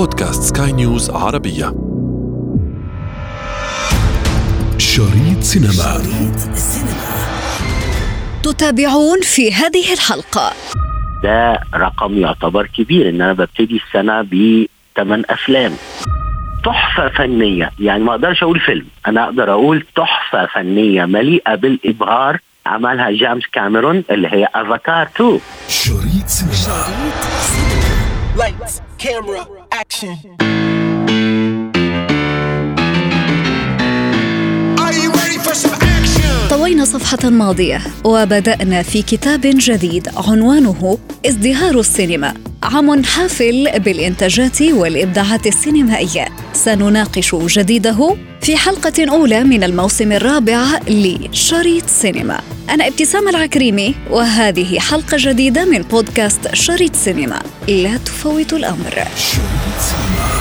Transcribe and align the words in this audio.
بودكاست 0.00 0.56
سكاي 0.56 0.72
نيوز 0.72 1.10
عربية. 1.10 1.74
شريط 4.78 5.40
سينما. 5.40 5.72
شريط 5.72 6.36
تتابعون 8.42 9.20
في 9.22 9.52
هذه 9.52 9.92
الحلقة. 9.92 10.52
ده 11.22 11.60
رقم 11.74 12.18
يعتبر 12.18 12.66
كبير 12.66 13.08
إن 13.08 13.20
أنا 13.22 13.32
ببتدي 13.32 13.80
السنة 13.86 14.22
بثمان 14.22 15.22
أفلام. 15.30 15.72
تحفة 16.64 17.08
فنية. 17.08 17.70
يعني 17.78 18.04
ما 18.04 18.10
أقدرش 18.10 18.42
أقول 18.42 18.60
فيلم. 18.60 18.86
أنا 19.06 19.24
أقدر 19.24 19.52
أقول 19.52 19.86
تحفة 19.96 20.46
فنية 20.46 21.04
مليئة 21.04 21.54
بالإبهار. 21.54 22.38
عملها 22.66 23.10
جيمس 23.10 23.42
كاميرون 23.52 24.04
اللي 24.10 24.28
هي 24.28 24.48
افاتار 24.54 25.08
2 25.16 25.40
شريط 25.68 26.26
سينما. 26.26 26.84
Lights, 28.36 28.80
camera, 28.98 29.40
action. 29.40 29.56
Are 29.56 29.59
action? 29.80 30.16
طوينا 36.50 36.84
صفحة 36.84 37.30
ماضية 37.30 37.80
وبدأنا 38.04 38.82
في 38.82 39.02
كتاب 39.02 39.40
جديد 39.44 40.08
عنوانه 40.16 40.98
ازدهار 41.26 41.80
السينما 41.80 42.34
عام 42.62 43.04
حافل 43.04 43.78
بالإنتاجات 43.78 44.62
والإبداعات 44.62 45.46
السينمائية. 45.46 46.28
سنناقش 46.52 47.34
جديده 47.34 48.16
في 48.42 48.56
حلقة 48.56 49.10
أولى 49.10 49.44
من 49.44 49.64
الموسم 49.64 50.12
الرابع 50.12 50.64
لشريط 50.88 51.86
سينما. 51.86 52.40
أنا 52.70 52.86
ابتسام 52.86 53.28
العكريمي 53.28 53.94
وهذه 54.10 54.78
حلقة 54.78 55.16
جديدة 55.20 55.64
من 55.64 55.82
بودكاست 55.82 56.54
شريط 56.54 56.96
سينما. 56.96 57.42
لا 57.68 57.96
تفوت 57.96 58.52
الأمر. 58.52 58.94
شريط 59.16 59.80
سينما. 59.80 60.39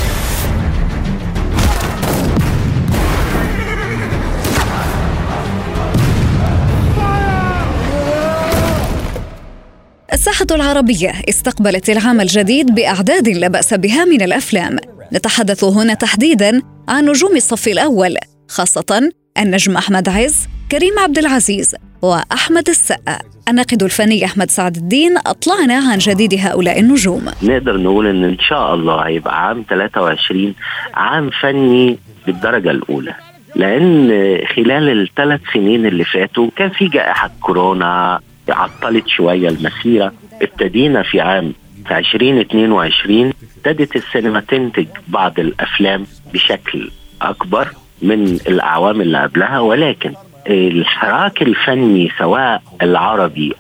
الساحة 10.42 10.62
العربية 10.62 11.12
استقبلت 11.30 11.90
العام 11.90 12.22
الجديد 12.22 12.76
بأعداد 12.76 13.30
لا 13.30 13.48
بأس 13.48 13.74
بها 13.74 14.06
من 14.06 14.22
الأفلام. 14.22 14.78
نتحدث 15.14 15.64
هنا 15.64 15.94
تحديدا 15.94 16.62
عن 16.90 17.06
نجوم 17.06 17.36
الصف 17.36 17.68
الأول 17.68 18.16
خاصة 18.50 19.12
النجم 19.40 19.78
أحمد 19.78 20.10
عز 20.10 20.48
كريم 20.72 21.00
عبد 21.00 21.18
العزيز 21.18 21.76
وأحمد 22.02 22.70
السقا. 22.70 23.20
الناقد 23.50 23.84
الفني 23.84 24.26
أحمد 24.26 24.52
سعد 24.52 24.76
الدين 24.76 25.18
أطلعنا 25.18 25.76
عن 25.92 25.98
جديد 25.98 26.34
هؤلاء 26.40 26.80
النجوم. 26.80 27.26
نقدر 27.44 27.78
نقول 27.78 28.08
إن 28.08 28.24
إن 28.24 28.38
شاء 28.40 28.74
الله 28.76 29.08
هيبقى 29.08 29.48
عام 29.48 29.66
23 29.70 30.56
عام 30.94 31.30
فني 31.42 31.98
بالدرجة 32.28 32.72
الأولى. 32.72 33.16
لأن 33.56 34.08
خلال 34.56 35.02
الثلاث 35.02 35.42
سنين 35.54 35.86
اللي 35.86 36.04
فاتوا 36.04 36.50
كان 36.56 36.70
في 36.70 36.88
جائحة 36.88 37.32
كورونا 37.42 38.20
عطلت 38.52 39.08
شوية 39.08 39.50
المسيرة. 39.50 40.14
ابتدينا 40.42 41.04
في 41.04 41.22
عام 41.22 41.54
في 41.88 41.98
2022 41.98 43.34
ابتدت 43.58 43.96
السينما 43.96 44.40
تنتج 44.40 44.88
بعض 45.08 45.40
الأفلام 45.40 46.06
بشكل 46.34 46.90
أكبر 47.22 47.68
من 48.02 48.24
الأعوام 48.48 49.02
اللي 49.02 49.18
قبلها 49.24 49.60
ولكن 49.60 50.14
الحراك 50.48 51.42
الفني 51.42 52.12
سواء 52.20 52.62
العربي 52.82 53.54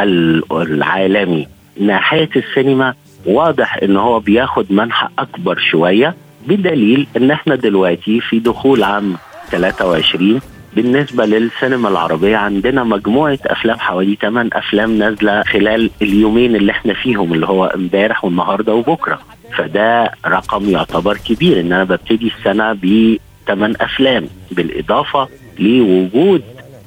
ال- 0.00 0.52
العالمي 0.52 1.48
ناحية 1.80 2.30
السينما 2.36 2.94
واضح 3.26 3.76
إن 3.82 3.96
هو 3.96 4.20
بياخد 4.20 4.72
منحى 4.72 5.08
أكبر 5.18 5.58
شوية 5.70 6.14
بدليل 6.46 7.06
إن 7.16 7.30
إحنا 7.30 7.54
دلوقتي 7.54 8.20
في 8.20 8.38
دخول 8.38 8.82
عام 8.82 9.16
23 9.50 10.40
بالنسبة 10.76 11.26
للسينما 11.26 11.88
العربية 11.88 12.36
عندنا 12.36 12.84
مجموعة 12.84 13.38
أفلام 13.46 13.78
حوالي 13.78 14.16
8 14.22 14.50
أفلام 14.52 14.98
نازلة 14.98 15.42
خلال 15.42 15.90
اليومين 16.02 16.56
اللي 16.56 16.72
إحنا 16.72 16.94
فيهم 16.94 17.32
اللي 17.34 17.46
هو 17.46 17.64
إمبارح 17.64 18.24
والنهاردة 18.24 18.74
وبكرة. 18.74 19.18
فده 19.56 20.12
رقم 20.26 20.70
يعتبر 20.70 21.16
كبير 21.16 21.60
إن 21.60 21.72
أنا 21.72 21.84
ببتدي 21.84 22.32
السنة 22.38 22.72
ب 22.72 23.16
8 23.46 23.74
أفلام 23.80 24.26
بالإضافة 24.50 25.28
لوجود 25.58 26.42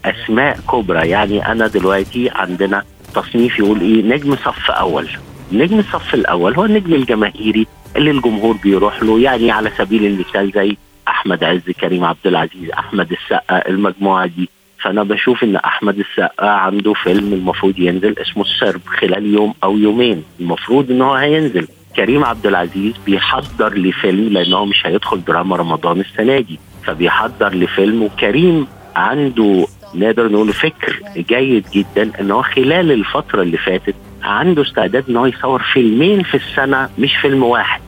أسماء 0.06 0.59
كبرى. 0.71 1.09
يعني 1.09 1.51
أنا 1.51 1.67
دلوقتي 1.67 2.29
عندنا 2.35 2.83
تصنيف 3.16 3.59
يقول 3.59 3.81
إيه 3.81 4.03
نجم 4.03 4.35
صف 4.35 4.71
أول. 4.71 5.07
نجم 5.51 5.79
الصف 5.79 6.13
الأول 6.13 6.56
هو 6.56 6.66
النجم 6.66 6.94
الجماهيري 6.94 7.67
اللي 7.95 8.11
الجمهور 8.11 8.57
بيروح 8.63 9.03
له 9.03 9.19
يعني 9.19 9.51
على 9.51 9.71
سبيل 9.77 10.06
المثال 10.06 10.51
زي 10.56 10.77
أحمد 11.09 11.43
عز 11.43 11.69
كريم 11.81 12.03
عبد 12.05 12.27
العزيز 12.27 12.71
أحمد 12.71 13.11
السقا 13.11 13.69
المجموعة 13.69 14.25
دي. 14.25 14.49
فأنا 14.81 15.03
بشوف 15.03 15.43
إن 15.43 15.55
أحمد 15.55 15.99
السقا 15.99 16.47
عنده 16.47 16.93
فيلم 16.93 17.33
المفروض 17.33 17.79
ينزل 17.79 18.15
اسمه 18.19 18.43
السرب 18.43 18.81
خلال 18.85 19.33
يوم 19.33 19.53
أو 19.63 19.77
يومين. 19.77 20.23
المفروض 20.39 20.91
إن 20.91 21.01
هو 21.01 21.13
هينزل. 21.13 21.67
كريم 21.95 22.23
عبد 22.25 22.47
العزيز 22.47 22.93
بيحضر 23.05 23.73
لفيلم 23.73 24.33
لأن 24.33 24.53
هو 24.53 24.65
مش 24.65 24.85
هيدخل 24.87 25.23
دراما 25.23 25.55
رمضان 25.55 25.99
السنة 25.99 26.39
دي. 26.39 26.59
فبيحضر 26.83 27.53
لفيلم 27.53 28.03
وكريم 28.03 28.67
عنده 28.95 29.65
نقدر 29.95 30.31
نقول 30.31 30.53
فكر 30.53 30.99
جيد 31.17 31.65
جدا 31.73 32.11
إن 32.19 32.31
هو 32.31 32.41
خلال 32.41 32.91
الفترة 32.91 33.41
اللي 33.41 33.57
فاتت 33.57 33.95
عنده 34.23 34.61
استعداد 34.61 35.03
إن 35.09 35.17
هو 35.17 35.25
يصور 35.25 35.61
فيلمين 35.73 36.23
في 36.23 36.35
السنة 36.37 36.89
مش 36.99 37.15
فيلم 37.21 37.43
واحد. 37.43 37.81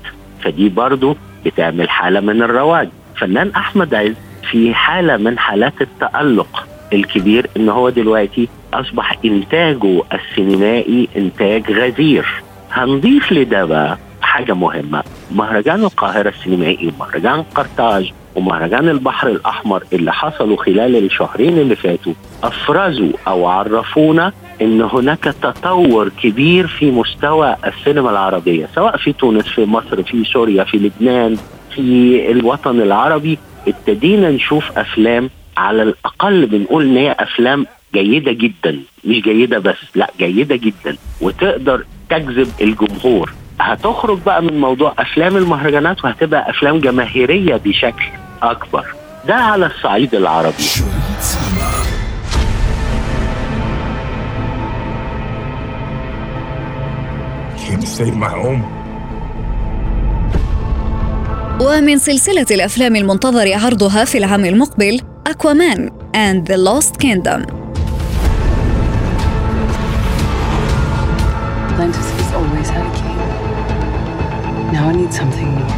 فدي 0.44 0.70
برضه 0.70 1.16
بتعمل 1.46 1.90
حالة 1.90 2.20
من 2.20 2.42
الرواج. 2.44 2.90
فنان 3.22 3.50
أحمد 3.56 3.94
عز 3.96 4.14
في 4.52 4.74
حالة 4.74 5.18
من 5.18 5.40
حالات 5.40 5.74
التألق 5.82 6.68
الكبير 6.94 7.48
إن 7.58 7.70
هو 7.70 7.90
دلوقتي 7.90 8.48
أصبح 8.74 9.18
إنتاجه 9.26 10.02
السينمائي 10.14 11.08
إنتاج 11.18 11.72
غزير. 11.72 12.26
هنضيف 12.72 13.32
لده 13.32 13.66
بقى 13.66 13.98
حاجة 14.22 14.54
مهمة. 14.54 15.04
مهرجان 15.32 15.80
القاهرة 15.84 16.30
السينمائي 16.30 16.88
ومهرجان 16.88 17.42
قرطاج 17.56 18.12
ومهرجان 18.36 18.90
البحر 18.90 19.28
الأحمر 19.28 19.84
اللي 19.94 20.14
حصلوا 20.14 20.58
خلال 20.64 20.96
الشهرين 21.06 21.58
اللي 21.58 21.76
فاتوا 21.76 22.14
أفرزوا 22.44 23.12
أو 23.28 23.46
عرفونا 23.48 24.32
إن 24.62 24.82
هناك 24.82 25.24
تطور 25.24 26.10
كبير 26.24 26.68
في 26.68 26.92
مستوى 26.92 27.56
السينما 27.68 28.10
العربية 28.10 28.68
سواء 28.76 28.98
في 28.98 29.14
تونس 29.14 29.48
في 29.48 29.66
مصر 29.66 30.04
في 30.04 30.24
سوريا 30.24 30.64
في 30.64 30.78
لبنان 30.78 31.38
في 31.76 32.32
الوطن 32.32 32.82
العربي 32.82 33.38
ابتدينا 33.68 34.32
نشوف 34.32 34.78
أفلام 34.78 35.30
على 35.58 35.84
الأقل 35.84 36.46
بنقول 36.46 36.84
إن 36.90 36.98
هي 36.98 37.16
أفلام 37.20 37.66
جيدة 37.94 38.32
جدا 38.32 38.80
مش 39.06 39.22
جيدة 39.22 39.60
بس 39.60 39.76
لأ 39.96 40.10
جيدة 40.20 40.56
جدا. 40.56 40.98
وتقدر 41.22 41.86
تجذب 42.10 42.48
الجمهور. 42.62 43.34
هتخرج 43.60 44.20
بقى 44.26 44.44
من 44.44 44.60
موضوع 44.60 44.94
أفلام 45.00 45.38
المهرجانات 45.38 46.04
وهتبقى 46.06 46.50
أفلام 46.50 46.80
جماهيرية 46.80 47.56
بشكل 47.66 48.06
أكبر. 48.44 48.86
ده 49.28 49.36
على 49.36 49.66
الصعيد 49.66 50.16
العربي. 50.16 50.64
Can 57.58 57.80
you 57.82 57.88
save 57.88 58.16
my 58.16 58.30
home? 58.30 58.81
ومن 61.62 61.98
سلسلة 61.98 62.46
الأفلام 62.52 62.96
المنتظر 62.96 63.54
عرضها 63.54 64.06
في 64.06 64.18
العام 64.18 64.46
المقبل 64.46 65.02
أكوامان 65.28 65.90
and 66.16 66.48
the 66.48 66.58
Lost 66.58 66.98
Kingdom 67.00 67.42
Atlantis 71.72 72.08
has 72.18 72.34
always 72.34 72.70
had 72.70 72.86
a 72.86 72.94
king. 73.00 73.18
Now 74.74 74.90
I 74.90 74.94
need 74.94 75.14
something 75.14 75.50
more. 75.58 75.78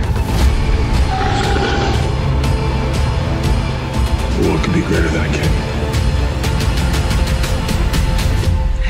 What 4.48 4.64
could 4.64 4.74
be 4.74 4.82
greater 4.90 5.12
than 5.16 5.26
a 5.26 5.34
king? 5.38 5.54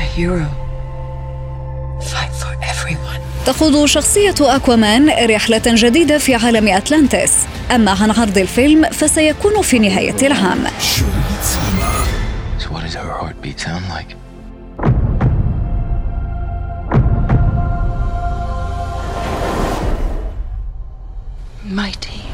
A 0.02 0.04
hero. 0.16 0.63
تخوض 3.46 3.84
شخصية 3.84 4.34
أكوامان 4.40 5.10
رحلة 5.30 5.62
جديدة 5.66 6.18
في 6.18 6.34
عالم 6.34 6.68
أتلانتس 6.68 7.32
أما 7.74 7.90
عن 7.90 8.10
عرض 8.10 8.38
الفيلم 8.38 8.84
فسيكون 8.84 9.62
في 9.62 9.78
نهاية 9.78 10.16
العام? 10.22 10.64
Mighty. 21.76 22.24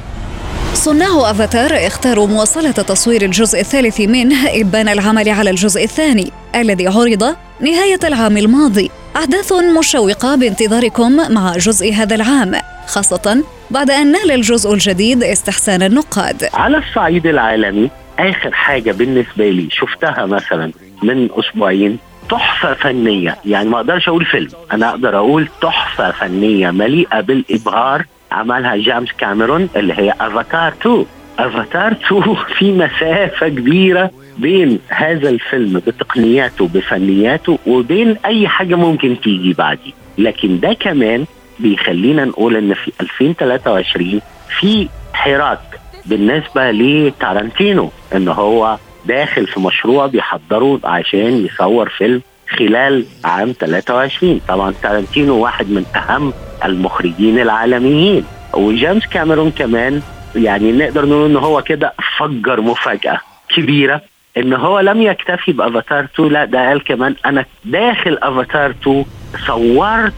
صناع 0.74 1.30
أفاتار 1.30 1.86
اختاروا 1.86 2.26
مواصلة 2.26 2.70
تصوير 2.70 3.22
الجزء 3.22 3.60
الثالث 3.60 4.00
منه 4.00 4.60
إبان 4.60 4.88
العمل 4.88 5.28
على 5.28 5.50
الجزء 5.50 5.84
الثاني 5.84 6.32
الذي 6.54 6.86
عرض 6.86 7.36
نهاية 7.60 8.00
العام 8.04 8.36
الماضي 8.36 8.90
أحداث 9.16 9.52
مشوقة 9.78 10.34
بانتظاركم 10.36 11.16
مع 11.34 11.56
جزء 11.56 11.92
هذا 11.92 12.14
العام 12.14 12.52
خاصة 12.86 13.44
بعد 13.70 13.90
أن 13.90 14.12
نال 14.12 14.30
الجزء 14.30 14.72
الجديد 14.74 15.22
استحسان 15.22 15.82
النقاد. 15.82 16.48
على 16.54 16.78
الصعيد 16.78 17.26
العالمي 17.26 17.90
آخر 18.18 18.52
حاجة 18.52 18.92
بالنسبة 18.92 19.50
لي 19.50 19.68
شفتها 19.70 20.26
مثلا 20.26 20.72
من 21.02 21.28
أسبوعين 21.32 21.98
تحفة 22.30 22.74
فنية 22.74 23.36
يعني 23.44 23.68
ما 23.68 23.76
أقدرش 23.76 24.08
أقول 24.08 24.24
فيلم 24.24 24.48
أنا 24.72 24.90
أقدر 24.90 25.16
أقول 25.18 25.48
تحفة 25.62 26.10
فنية 26.10 26.70
مليئة 26.70 27.20
بالإبهار 27.20 28.04
عملها 28.32 28.76
جيمس 28.76 29.12
كاميرون 29.18 29.68
اللي 29.76 29.94
هي 29.94 30.14
افاتار 30.20 30.72
2 30.80 31.06
أفاتار 31.46 31.92
2 31.92 32.22
في 32.58 32.72
مسافة 32.72 33.48
كبيرة 33.48 34.10
بين 34.38 34.78
هذا 34.88 35.28
الفيلم 35.28 35.78
بتقنياته 35.86 36.68
بفنياته 36.68 37.58
وبين 37.66 38.16
أي 38.24 38.48
حاجة 38.48 38.74
ممكن 38.74 39.16
تيجي 39.20 39.52
بعديه 39.52 39.92
لكن 40.18 40.60
ده 40.60 40.72
كمان 40.72 41.24
بيخلينا 41.58 42.24
نقول 42.24 42.56
إن 42.56 42.74
في 42.74 42.92
2023 43.00 44.20
في 44.60 44.88
حراك 45.12 45.60
بالنسبة 46.06 46.70
لتارانتينو 46.70 47.90
إن 48.14 48.28
هو 48.28 48.78
داخل 49.06 49.46
في 49.46 49.60
مشروع 49.60 50.06
بيحضره 50.06 50.80
عشان 50.84 51.46
يصور 51.46 51.88
فيلم 51.88 52.22
خلال 52.58 53.04
عام 53.24 53.52
23 53.60 54.40
طبعا 54.48 54.74
تارانتينو 54.82 55.38
واحد 55.38 55.70
من 55.70 55.84
أهم 55.96 56.32
المخرجين 56.64 57.40
العالميين 57.40 58.24
وجيمس 58.54 59.06
كاميرون 59.06 59.50
كمان 59.50 60.02
يعني 60.34 60.72
نقدر 60.72 61.06
نقول 61.06 61.30
إن 61.30 61.36
هو 61.36 61.62
كده 61.62 61.92
فجر 62.18 62.60
مفاجأة 62.60 63.20
كبيرة. 63.48 64.00
إن 64.36 64.52
هو 64.52 64.80
لم 64.80 65.02
يكتفي 65.02 65.52
بأفاتار 65.52 66.04
2 66.04 66.28
لا 66.28 66.44
ده 66.44 66.68
قال 66.68 66.84
كمان 66.84 67.14
أنا 67.26 67.44
داخل 67.64 68.18
أفاتار 68.22 68.70
2 68.70 69.04
صورت 69.46 70.12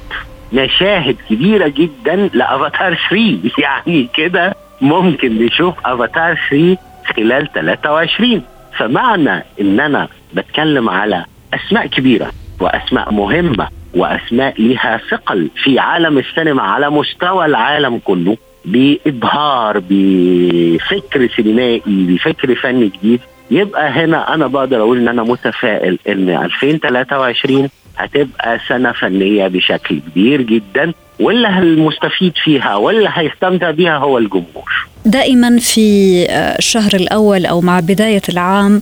مشاهد 0.53 1.17
كبيرة 1.31 1.69
جدا 1.69 2.31
لأفاتار 2.35 2.99
3 3.11 3.39
يعني 3.63 4.09
كده 4.15 4.55
ممكن 4.81 5.45
نشوف 5.45 5.75
أفاتار 5.87 6.39
3 6.51 6.77
خلال 7.17 7.53
23 7.53 8.43
فمعنى 8.79 9.45
إن 9.61 9.81
أنا 9.81 10.09
بتكلم 10.35 10.89
على 10.89 11.25
أسماء 11.55 11.87
كبيرة 11.87 12.31
وأسماء 12.61 13.13
مهمة 13.13 13.69
وأسماء 13.95 14.63
لها 14.63 15.01
ثقل 15.11 15.51
في 15.63 15.79
عالم 15.79 16.19
السينما 16.19 16.63
على 16.63 16.91
مستوى 16.91 17.47
العالم 17.47 17.99
كله. 17.99 18.37
بإبهار 18.65 19.83
بفكر 19.91 21.29
سينمائي 21.37 21.83
بفكر 21.87 22.55
فني 22.55 22.89
جديد 22.89 23.21
يبقى 23.51 23.89
هنا 23.91 24.35
أنا 24.35 24.47
بقدر 24.47 24.81
أقول 24.81 24.99
إن 24.99 25.09
أنا 25.09 25.23
متفائل 25.23 25.99
إن 26.09 26.29
2023 26.31 27.69
هتبقى 27.97 28.59
سنة 28.69 28.93
فنية 28.93 29.49
بشكل 29.49 30.01
كبير 30.01 30.43
جدا 30.43 30.93
واللي 31.21 31.49
المستفيد 31.59 32.33
فيها 32.45 32.77
واللي 32.77 33.09
هيستمتع 33.13 33.71
بيها 33.71 33.97
هو 33.99 34.19
الجمهور. 34.19 34.87
دائما 35.05 35.59
في 35.59 36.27
الشهر 36.31 36.95
الأول 36.95 37.47
أو 37.47 37.61
مع 37.61 37.81
بداية 37.81 38.23
العام 38.29 38.81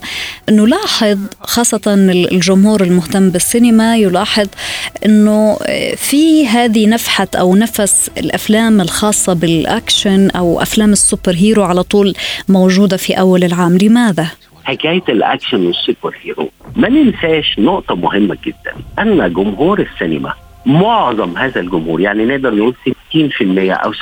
نلاحظ 0.49 1.17
خاصة 1.41 1.81
الجمهور 2.31 2.81
المهتم 2.83 3.29
بالسينما 3.29 3.97
يلاحظ 3.97 4.47
أنه 5.05 5.57
في 5.95 6.47
هذه 6.47 6.87
نفحة 6.87 7.27
أو 7.35 7.55
نفس 7.55 8.11
الأفلام 8.17 8.81
الخاصة 8.81 9.33
بالأكشن 9.33 10.29
أو 10.29 10.61
أفلام 10.61 10.91
ال 10.91 10.98
super 10.98 11.35
hero 11.35 11.63
على 11.63 11.83
طول 11.83 12.13
موجودة 12.49 12.97
في 12.97 13.13
أول 13.13 13.43
العام. 13.43 13.77
لماذا؟ 13.77 14.27
حكاية 14.63 15.03
الأكشن 15.09 15.65
وال 15.65 15.79
super 15.79 16.15
hero. 16.23 16.49
ما 16.75 16.89
ننساش 16.89 17.59
نقطة 17.59 17.95
مهمة 17.95 18.37
جدا. 18.45 18.73
أن 18.99 19.33
جمهور 19.33 19.87
السينما 19.93 20.33
معظم 20.65 21.37
هذا 21.37 21.59
الجمهور 21.61 22.01
يعني 22.01 22.25
نقدر 22.25 22.55
نقول 22.55 22.75
60% 23.13 23.15
أو 23.59 23.93
70% 23.93 23.99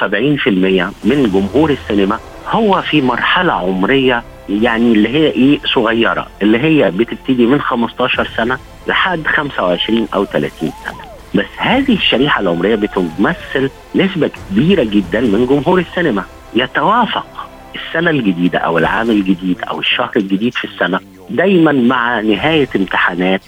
من 1.03 1.29
جمهور 1.33 1.69
السينما 1.69 2.19
هو 2.49 2.81
في 2.81 3.01
مرحلة 3.01 3.53
عمرية 3.53 4.23
يعني 4.49 4.91
اللي 4.93 5.09
هي 5.09 5.27
إيه 5.27 5.59
صغيرة 5.75 6.27
اللي 6.41 6.57
هي 6.59 6.91
بتبتدي 6.91 7.45
من 7.45 7.61
15 7.61 8.29
سنة 8.37 8.57
لحد 8.87 9.27
25 9.27 10.07
أو 10.13 10.25
30 10.25 10.71
سنة. 10.85 10.95
بس 11.35 11.45
هذه 11.57 11.93
الشريحة 11.93 12.41
العمرية 12.41 12.75
بتمثل 12.75 13.69
نسبة 13.95 14.31
كبيرة 14.51 14.83
جدا 14.83 15.21
من 15.21 15.45
جمهور 15.49 15.79
السينما. 15.79 16.23
يتوافق 16.55 17.49
السنة 17.75 18.09
الجديدة 18.09 18.59
أو 18.59 18.77
العام 18.77 19.09
الجديد 19.09 19.61
أو 19.61 19.79
الشهر 19.79 20.11
الجديد 20.15 20.53
في 20.53 20.65
السنة 20.65 20.99
دايما 21.29 21.71
مع 21.71 22.19
نهاية 22.21 22.67
امتحانات 22.75 23.41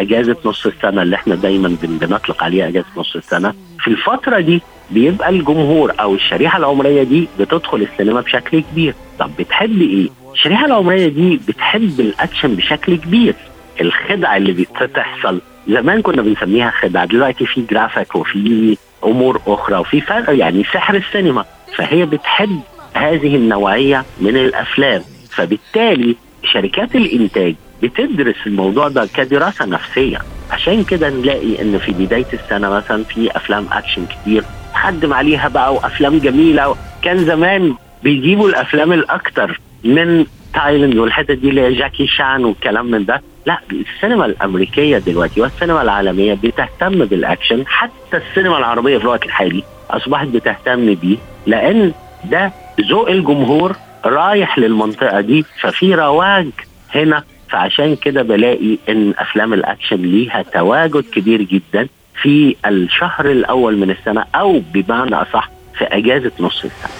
وأجازة 0.00 0.36
نص 0.44 0.66
السنة 0.66 1.02
اللي 1.02 1.16
إحنا 1.16 1.34
دايما 1.34 1.76
بنطلق 1.82 2.44
عليها 2.44 2.68
أجازة 2.68 2.86
نص 2.96 3.16
السنة. 3.16 3.54
في 3.80 3.88
الفترة 3.88 4.40
دي 4.40 4.62
بيبقى 4.90 5.28
الجمهور 5.28 5.92
أو 6.00 6.14
الشريحة 6.14 6.58
العمرية 6.58 7.02
دي 7.02 7.28
بتدخل 7.40 7.82
السينما 7.92 8.20
بشكل 8.20 8.60
كبير. 8.60 8.94
طب 9.18 9.30
بتحب 9.38 9.80
إيه؟ 9.82 10.08
الشريحة 10.32 10.66
العمرية 10.66 11.08
دي 11.08 11.40
بتحب 11.48 12.00
الأكشن 12.00 12.54
بشكل 12.54 12.96
كبير. 12.96 13.34
الخدعة 13.80 14.36
اللي 14.36 14.52
بتحصل. 14.52 15.40
زمان 15.68 16.02
كنا 16.02 16.22
بنسميها 16.22 16.70
خدعة. 16.70 17.04
دلوقتي 17.04 17.46
في 17.46 17.62
جرافيك 17.70 18.14
وفي 18.16 18.76
أمور 19.04 19.40
أخرى 19.46 19.76
وفي 19.76 20.00
فرق 20.00 20.36
يعني 20.38 20.64
سحر 20.64 20.94
السينما. 20.94 21.44
فهي 21.76 22.06
بتحب 22.06 22.60
هذه 22.94 23.36
النوعية 23.36 24.04
من 24.20 24.36
الأفلام. 24.36 25.02
فبالتالي 25.30 26.16
شركات 26.52 26.96
الإنتاج 26.96 27.54
بتدرس 27.82 28.36
الموضوع 28.46 28.88
ده 28.88 29.08
كدراسة 29.14 29.64
نفسية. 29.64 30.18
عشان 30.50 30.84
كده 30.84 31.08
نلاقي 31.10 31.62
إن 31.62 31.78
في 31.78 31.92
بداية 31.92 32.26
السنة 32.32 32.70
مثلا 32.70 33.04
في 33.04 33.36
أفلام 33.36 33.66
أكشن 33.72 34.06
كتير. 34.06 34.44
خدم 34.74 35.12
عليها 35.12 35.48
بقى 35.48 35.74
وأفلام 35.74 36.18
جميلة. 36.18 36.76
كان 37.02 37.18
زمان 37.24 37.74
بيجيبوا 38.02 38.48
الأفلام 38.48 38.92
الأكشن 38.92 39.60
من 39.84 40.26
تايلاند 40.54 40.96
والحتت 40.96 41.30
دي 41.30 41.48
اللي 41.48 41.60
هي 41.60 41.74
جاكي 41.74 42.06
شان 42.06 42.44
والكلام 42.44 42.86
من 42.86 43.04
ده. 43.04 43.22
لا 43.46 43.58
السينما 43.72 44.26
الأمريكية 44.26 44.98
دلوقتي 44.98 45.40
والسينما 45.40 45.82
العالمية 45.82 46.34
بتهتم 46.34 47.04
بالأكشن. 47.04 47.64
حتى 47.66 48.16
السينما 48.16 48.58
العربية 48.58 48.98
في 48.98 49.04
الوقت 49.04 49.24
الحالي 49.24 49.62
أصبحت 49.90 50.26
بتهتم 50.26 50.94
بيه. 50.94 51.16
لأن 51.46 51.92
ده 52.24 52.52
ذوق 52.80 53.08
الجمهور 53.10 53.76
رايح 54.04 54.58
للمنطقة 54.58 55.20
دي. 55.20 55.44
ففي 55.60 55.94
رواج 55.94 56.46
هنا 56.94 57.24
فعشان 57.50 57.96
كده 57.96 58.22
بلاقي 58.22 58.78
إن 58.88 59.14
أفلام 59.18 59.52
الأكشن 59.54 59.96
ليها 60.02 60.42
تواجد 60.42 61.04
كبير 61.12 61.42
جدا 61.42 61.88
في 62.22 62.56
الشهر 62.66 63.30
الأول 63.30 63.76
من 63.76 63.90
السنة 63.90 64.24
أو 64.34 64.62
بمعنى 64.72 65.14
أصح 65.14 65.50
في 65.78 65.84
أجازة 65.84 66.32
نص 66.40 66.64
السنة. 66.64 66.90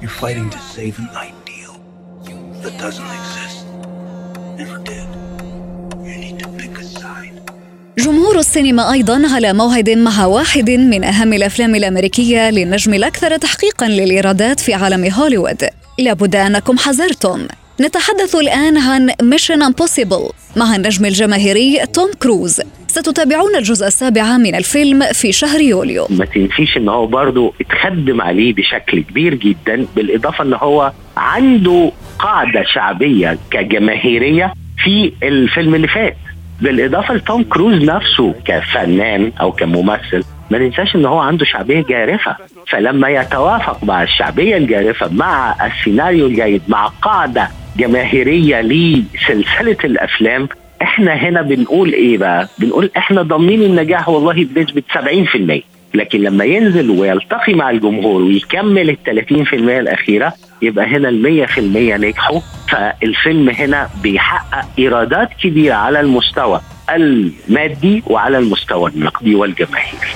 You're 0.00 0.08
fighting 0.08 0.48
to 0.48 0.58
save 0.58 0.98
an 0.98 1.10
ideal 1.14 1.74
that 2.62 2.74
doesn't 2.78 3.04
جمهور 8.30 8.40
السينما 8.40 8.92
أيضا 8.92 9.22
على 9.34 9.52
موعد 9.52 9.90
مع 9.90 10.24
واحد 10.24 10.70
من 10.70 11.04
أهم 11.04 11.32
الأفلام 11.32 11.74
الأمريكية 11.74 12.50
للنجم 12.50 12.94
الأكثر 12.94 13.36
تحقيقا 13.36 13.88
للإيرادات 13.88 14.60
في 14.60 14.74
عالم 14.74 15.04
هوليوود. 15.04 15.64
لابد 15.98 16.36
أنكم 16.36 16.78
حزرتم. 16.78 17.46
نتحدث 17.80 18.34
الآن 18.34 18.78
عن 18.78 19.10
Mission 19.22 19.62
Impossible 19.62 20.28
مع 20.56 20.76
النجم 20.76 21.04
الجماهيري 21.04 21.86
توم 21.92 22.10
كروز. 22.22 22.60
ستتابعون 22.86 23.56
الجزء 23.56 23.86
السابع 23.86 24.36
من 24.36 24.54
الفيلم 24.54 25.02
في 25.12 25.32
شهر 25.32 25.60
يوليو. 25.60 26.06
ما 26.10 26.24
تنسيش 26.24 26.76
إن 26.76 26.88
هو 26.88 27.06
برضه 27.06 27.52
اتخدم 27.60 28.20
عليه 28.20 28.54
بشكل 28.54 29.02
كبير 29.02 29.34
جدا 29.34 29.86
بالإضافة 29.96 30.44
إن 30.44 30.54
هو 30.54 30.92
عنده 31.16 31.92
قاعدة 32.18 32.64
شعبية 32.74 33.38
كجماهيرية 33.50 34.52
في 34.84 35.12
الفيلم 35.22 35.74
اللي 35.74 35.88
فات. 35.88 36.16
بالاضافه 36.62 37.14
لتوم 37.14 37.42
كروز 37.42 37.74
نفسه 37.84 38.34
كفنان 38.44 39.32
أو 39.40 39.52
كممثل 39.52 40.24
ما 40.50 40.58
ننساش 40.58 40.96
إن 40.96 41.06
هو 41.06 41.18
عنده 41.18 41.44
شعبية 41.44 41.80
جارفة 41.88 42.36
فلما 42.66 43.08
يتوافق 43.08 43.84
مع 43.84 44.02
الشعبية 44.02 44.56
الجارفة 44.56 45.08
مع 45.12 45.54
السيناريو 45.66 46.26
الجيد 46.26 46.62
مع 46.68 46.86
قاعدة 46.86 47.48
جماهيرية 47.76 48.60
لسلسلة 48.60 49.76
الأفلام 49.84 50.48
إحنا 50.82 51.12
هنا 51.14 51.42
بنقول 51.42 51.92
إيه 51.92 52.18
بقى؟ 52.18 52.48
بنقول 52.58 52.90
إحنا 52.96 53.22
ضامنين 53.22 53.62
النجاح 53.62 54.08
والله 54.08 54.44
بنسبة 54.54 54.82
70% 54.94 55.60
لكن 55.94 56.20
لما 56.20 56.44
ينزل 56.44 56.90
ويلتقي 56.90 57.54
مع 57.54 57.70
الجمهور 57.70 58.22
ويكمل 58.22 58.90
ال 58.90 58.96
30% 59.50 59.52
الأخيرة 59.54 60.32
يبقى 60.62 60.86
هنا 60.86 61.08
ال 61.08 61.46
100% 61.48 61.58
نجحوا 62.04 62.40
فالفيلم 62.68 63.48
هنا 63.48 63.88
بيحقق 64.02 64.64
إيرادات 64.78 65.28
كبيرة 65.42 65.74
على 65.74 66.00
المستوى 66.00 66.60
المادي 66.90 68.02
وعلى 68.06 68.38
المستوى 68.38 68.90
النقدي 68.90 69.34
والجماهيري. 69.34 70.10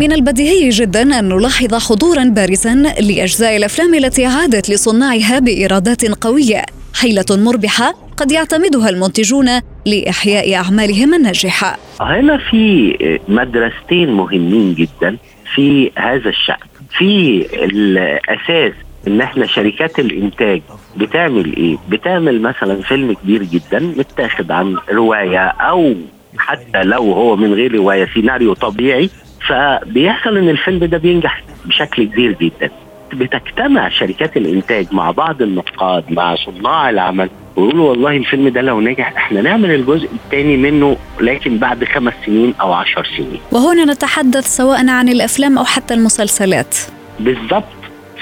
من 0.00 0.12
البديهي 0.12 0.68
جدا 0.68 1.02
أن 1.02 1.28
نلاحظ 1.28 1.74
حضورا 1.74 2.24
بارزا 2.24 2.74
لأجزاء 3.00 3.56
الأفلام 3.56 3.94
التي 3.94 4.26
عادت 4.26 4.70
لصناعها 4.70 5.38
بإيرادات 5.38 6.04
قوية. 6.04 6.62
حيلة 6.94 7.24
مربحة 7.30 7.94
قد 8.16 8.32
يعتمدها 8.32 8.88
المنتجون 8.88 9.46
لإحياء 9.86 10.54
أعمالهم 10.54 11.14
الناجحة. 11.14 11.78
هنا 12.00 12.38
في 12.50 12.94
مدرستين 13.28 14.12
مهمين 14.12 14.74
جدا 14.74 15.16
في 15.54 15.90
هذا 15.96 16.28
الشأن. 16.28 16.66
في 16.98 17.46
الأساس 17.52 18.72
إن 19.06 19.20
إحنا 19.20 19.46
شركات 19.46 19.98
الإنتاج 19.98 20.62
بتعمل 20.96 21.56
إيه؟ 21.56 21.76
بتعمل 21.88 22.42
مثلا 22.42 22.82
فيلم 22.82 23.12
كبير 23.12 23.42
جدا 23.42 23.78
متاخد 23.78 24.50
عن 24.50 24.76
رواية 24.92 25.46
أو 25.46 25.94
حتى 26.38 26.82
لو 26.82 27.12
هو 27.12 27.36
من 27.36 27.54
غير 27.54 27.74
رواية 27.74 28.08
سيناريو 28.14 28.54
طبيعي 28.54 29.10
فبيحصل 29.54 30.36
إن 30.36 30.48
الفيلم 30.48 30.84
ده 30.84 30.98
بينجح 30.98 31.42
بشكل 31.64 32.04
كبير 32.04 32.36
جدا. 32.40 32.70
بتجتمع 33.12 33.88
شركات 33.88 34.36
الإنتاج 34.36 34.86
مع 34.92 35.10
بعض 35.10 35.42
النقاد 35.42 36.04
مع 36.12 36.34
صناع 36.34 36.90
العمل 36.90 37.30
ويقولوا 37.56 37.90
والله 37.90 38.16
الفيلم 38.16 38.48
ده 38.48 38.60
لو 38.60 38.80
نجح 38.80 39.12
إحنا 39.16 39.42
نعمل 39.42 39.70
الجزء 39.70 40.08
الثاني 40.12 40.56
منه 40.56 40.96
لكن 41.20 41.58
بعد 41.58 41.84
خمس 41.84 42.12
سنين 42.26 42.54
أو 42.60 42.72
عشر 42.72 43.04
سنين. 43.16 43.40
وهنا 43.52 43.84
نتحدث 43.92 44.56
سواء 44.56 44.88
عن 44.90 45.08
الأفلام 45.08 45.58
أو 45.58 45.64
حتى 45.64 45.94
المسلسلات. 45.94 46.76
بالظبط 47.20 47.64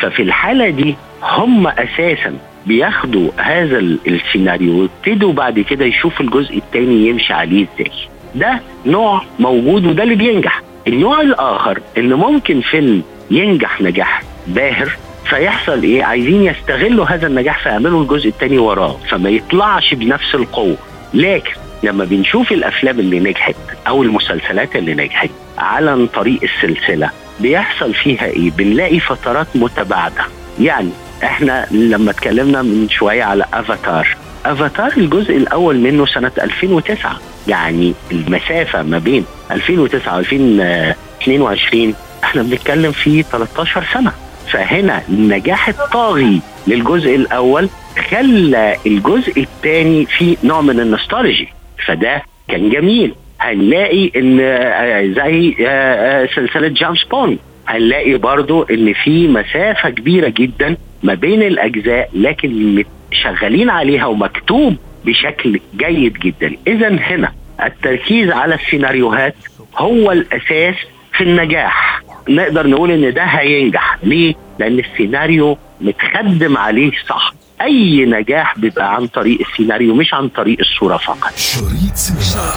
ففي 0.01 0.23
الحالة 0.23 0.69
دي 0.71 0.95
هم 1.23 1.67
أساسا 1.67 2.35
بياخدوا 2.67 3.31
هذا 3.37 3.79
ال- 3.79 3.99
السيناريو 4.07 4.81
ويبتدوا 4.81 5.33
بعد 5.33 5.61
كده 5.61 5.85
يشوفوا 5.85 6.27
الجزء 6.27 6.57
الثاني 6.57 7.09
يمشي 7.09 7.33
عليه 7.33 7.67
إزاي. 7.75 7.93
ده 8.35 8.61
نوع 8.87 9.23
موجود 9.41 9.87
وده 9.87 10.03
اللي 10.03 10.15
بينجح. 10.15 10.63
النوع 10.88 11.21
الآخر 11.21 11.80
إن 11.99 12.14
ممكن 12.14 12.61
فيلم 12.61 13.02
ينجح 13.30 13.80
نجاح 13.80 14.23
باهر 14.47 14.90
فيحصل 15.25 15.83
إيه؟ 15.83 16.04
عايزين 16.04 16.42
يستغلوا 16.42 17.04
هذا 17.07 17.26
النجاح 17.26 17.62
فيعملوا 17.62 18.02
الجزء 18.02 18.28
الثاني 18.28 18.59
وراه 18.59 18.97
فما 19.11 19.30
يطلعش 19.30 19.95
بنفس 19.95 20.35
القوة. 20.35 20.76
لكن 21.14 21.50
لما 21.83 22.04
بنشوف 22.04 22.52
الأفلام 22.52 23.00
اللي 23.00 23.21
نجحت 23.21 23.54
أو 23.88 24.02
المسلسلات 24.02 24.76
اللي 24.76 24.95
نجحت 24.95 25.30
على 25.59 26.07
طريق 26.07 26.40
السلسلة 26.42 27.11
بيحصل 27.40 27.95
فيها 27.95 28.25
إيه؟ 28.26 28.50
بنلاقي 28.50 29.00
فترات 29.00 29.47
متباعدة. 29.54 30.25
يعني 30.61 30.90
إحنا 31.25 31.66
لما 31.71 32.11
اتكلمنا 32.11 32.62
من 32.62 32.88
شوية 32.90 33.25
على 33.25 33.45
أفاتار 33.54 34.16
أفاتار 34.47 34.92
الجزء 34.97 35.37
الأول 35.37 35.76
منه 35.76 36.07
سنة 36.07 36.33
2009 36.42 37.18
يعني 37.49 37.95
المسافة 38.12 38.83
ما 38.83 38.99
بين 38.99 39.25
2009 39.50 40.17
و 40.17 40.19
2022 40.19 41.95
إحنا 42.25 42.43
بنتكلم 42.43 42.93
في 42.93 43.23
13 43.23 43.85
سنة. 43.95 44.12
فهنا 44.50 45.02
النجاح 45.09 45.69
الطاغي 45.69 46.40
للجزء 46.67 47.14
الأول 47.17 47.69
خلى 48.11 48.76
الجزء 48.87 49.40
الثاني 49.40 50.07
في 50.07 50.37
نوع 50.45 50.61
من 50.61 50.81
النوستالجي. 50.81 51.49
فده 51.87 52.23
كان 52.49 52.71
جميل. 52.71 53.14
هنلاقي 53.40 54.11
إن 54.17 54.38
آه، 54.40 55.07
زي 55.07 55.57
آه، 55.61 56.23
آه، 56.23 56.28
سلسلة 56.35 56.69
جيمس 56.69 57.05
بوند. 57.05 57.38
هنلاقي 57.69 58.14
برضو 58.14 58.62
إن 58.62 58.93
في 58.93 59.28
مسافة 59.28 59.90
كبيرة 59.90 60.28
جدا 60.28 60.76
ما 61.02 61.14
بين 61.14 61.43
الأجزاء 61.43 62.11
لكن 62.14 62.85
شغالين 63.12 63.71
عليها 63.71 64.07
ومكتوب 64.07 64.76
بشكل 65.05 65.61
جيد 65.76 66.12
جدا. 66.12 66.57
اذا 66.67 66.88
هنا 66.88 67.33
التركيز 67.64 68.31
على 68.31 68.55
السيناريوهات 68.55 69.35
هو 69.76 70.12
الأساس 70.12 70.75
في 71.17 71.25
النجاح. 71.25 72.02
نقدر 72.28 72.67
نقول 72.67 72.90
إن 72.90 73.14
ده 73.14 73.23
هينجح. 73.25 73.99
ليه؟ 74.02 74.35
لأن 74.59 74.78
السيناريو 74.78 75.59
متخدم 75.81 76.57
عليه 76.57 76.90
صح. 77.09 77.35
أي 77.61 78.05
نجاح 78.05 78.59
بيبقى 78.59 78.95
عن 78.95 79.07
طريق 79.07 79.38
السيناريو 79.50 79.95
مش 79.95 80.14
عن 80.14 80.28
طريق 80.28 80.59
الصورة 80.61 80.97
فقط. 80.97 81.37
شريط 81.37 81.95
سينما. 81.95 82.55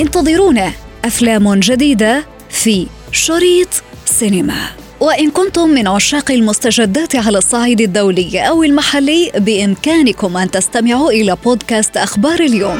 انتظرونا 0.00 0.72
أفلام 1.04 1.54
جديدة 1.54 2.24
في 2.50 2.86
شريط 3.12 3.68
سينما. 4.04 4.87
وإن 5.00 5.30
كنتم 5.30 5.68
من 5.68 5.86
عشاق 5.88 6.30
المستجدات 6.30 7.16
على 7.16 7.38
الصعيد 7.38 7.80
الدولي 7.80 8.48
أو 8.48 8.62
المحلي 8.62 9.32
بإمكانكم 9.34 10.36
أن 10.36 10.50
تستمعوا 10.50 11.10
إلى 11.10 11.36
بودكاست 11.44 11.96
أخبار 11.96 12.40
اليوم. 12.40 12.78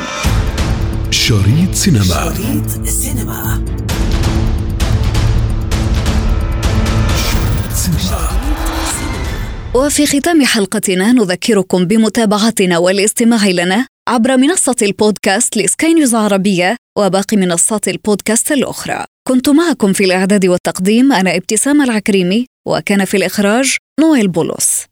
شريط 1.11 1.75
سينما. 1.75 2.05
شريط 2.05 2.87
سينما. 2.87 3.65
وفي 9.75 10.07
ختام 10.07 10.45
حلقتنا 10.45 11.13
نذكركم 11.13 11.85
بمتابعتنا 11.85 12.79
والاستماع 12.79 13.49
لنا 13.49 13.87
عبر 14.09 14.37
منصة 14.37 14.77
البودكاست 14.83 15.57
لسكاي 15.57 15.95
نيوز 15.95 16.15
عربية 16.15 16.77
وباقي 16.99 17.37
منصات 17.37 17.89
البودكاست 17.89 18.53
الأخرى. 18.53 19.05
كنت 19.29 19.49
معكم 19.49 19.93
في 19.93 20.05
الإعداد 20.05 20.47
والتقديم 20.47 21.13
أنا 21.13 21.37
ابتسام 21.37 21.83
العكريمي 21.83 22.47
وكان 22.69 23.05
في 23.05 23.17
الإخراج 23.17 23.77
نويل 24.01 24.29
بولس 24.29 24.85